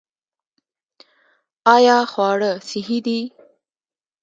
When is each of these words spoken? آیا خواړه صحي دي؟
آیا 1.75 1.97
خواړه 2.11 2.51
صحي 2.69 2.99
دي؟ 3.05 3.19